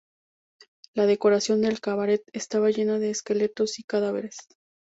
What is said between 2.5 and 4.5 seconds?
llena de esqueletos y cadáveres.